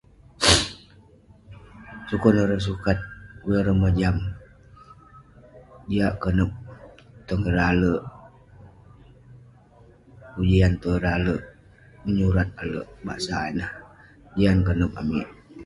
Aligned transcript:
sukon 2.09 2.35
ireh 2.43 2.61
sukat, 2.67 2.97
sukon 3.37 3.59
ireh 3.61 3.75
mojam, 3.81 4.17
jiak 5.89 6.13
konep..tong 6.23 7.41
ireh 7.49 7.67
alek 7.73 8.01
ujian, 10.39 10.73
tong 10.81 10.95
ireh 10.97 11.13
alek 11.19 11.39
menyurat, 12.03 12.49
alek 12.61 12.87
basak 13.05 13.43
ineh, 13.51 13.71
jian 14.35 14.57
konep 14.67 14.91
amik 15.01 15.27